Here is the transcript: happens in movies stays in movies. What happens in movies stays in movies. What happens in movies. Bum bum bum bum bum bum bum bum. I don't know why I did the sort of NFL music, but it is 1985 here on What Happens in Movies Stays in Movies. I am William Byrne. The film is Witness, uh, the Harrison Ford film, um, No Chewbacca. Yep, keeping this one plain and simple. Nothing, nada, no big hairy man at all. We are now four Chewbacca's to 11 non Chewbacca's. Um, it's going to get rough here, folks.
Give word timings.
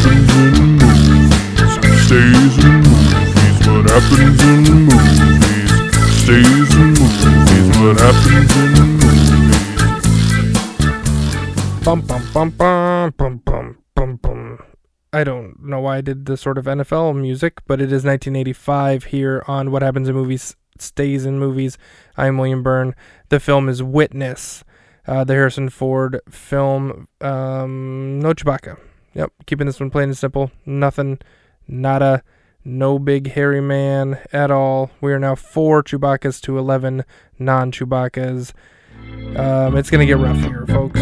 happens 0.00 0.32
in 0.34 0.78
movies 0.78 1.34
stays 2.04 2.56
in 2.64 2.76
movies. 2.80 3.66
What 3.66 3.86
happens 3.90 4.42
in 4.42 4.56
movies 4.64 5.30
stays 6.22 6.74
in 6.74 6.88
movies. 6.98 7.66
What 7.78 7.96
happens 8.00 8.52
in 8.56 8.68
movies. 8.72 9.30
Bum 11.84 12.00
bum 12.02 12.22
bum 12.32 12.50
bum 12.50 13.10
bum 13.16 13.38
bum 13.44 13.78
bum 13.94 14.16
bum. 14.16 14.58
I 15.12 15.24
don't 15.24 15.62
know 15.62 15.80
why 15.80 15.98
I 15.98 16.00
did 16.00 16.26
the 16.26 16.36
sort 16.36 16.56
of 16.56 16.64
NFL 16.66 17.20
music, 17.20 17.60
but 17.66 17.80
it 17.80 17.92
is 17.92 18.04
1985 18.04 19.04
here 19.04 19.42
on 19.48 19.72
What 19.72 19.82
Happens 19.82 20.08
in 20.08 20.14
Movies 20.14 20.54
Stays 20.78 21.26
in 21.26 21.38
Movies. 21.38 21.76
I 22.16 22.28
am 22.28 22.38
William 22.38 22.62
Byrne. 22.62 22.94
The 23.28 23.40
film 23.40 23.68
is 23.68 23.82
Witness, 23.82 24.62
uh, 25.08 25.24
the 25.24 25.34
Harrison 25.34 25.68
Ford 25.68 26.20
film, 26.30 27.08
um, 27.20 28.20
No 28.20 28.32
Chewbacca. 28.34 28.78
Yep, 29.14 29.32
keeping 29.46 29.66
this 29.66 29.80
one 29.80 29.90
plain 29.90 30.10
and 30.10 30.16
simple. 30.16 30.50
Nothing, 30.64 31.18
nada, 31.66 32.22
no 32.64 32.98
big 32.98 33.32
hairy 33.32 33.60
man 33.60 34.18
at 34.32 34.50
all. 34.50 34.90
We 35.00 35.12
are 35.12 35.18
now 35.18 35.34
four 35.34 35.82
Chewbacca's 35.82 36.40
to 36.42 36.58
11 36.58 37.04
non 37.38 37.72
Chewbacca's. 37.72 38.52
Um, 39.36 39.76
it's 39.76 39.90
going 39.90 40.00
to 40.00 40.06
get 40.06 40.18
rough 40.18 40.38
here, 40.38 40.66
folks. 40.66 41.00